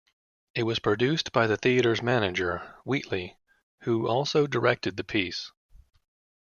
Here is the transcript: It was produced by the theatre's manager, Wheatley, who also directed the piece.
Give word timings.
It 0.55 0.63
was 0.63 0.79
produced 0.79 1.31
by 1.31 1.45
the 1.45 1.57
theatre's 1.57 2.01
manager, 2.01 2.73
Wheatley, 2.85 3.37
who 3.81 4.07
also 4.07 4.47
directed 4.47 4.97
the 4.97 5.03
piece. 5.03 5.51